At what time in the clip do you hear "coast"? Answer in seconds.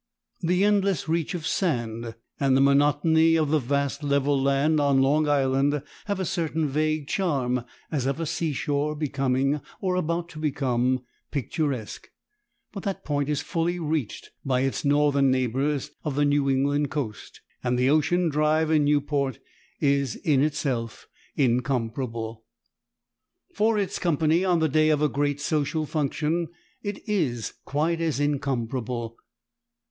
16.89-17.41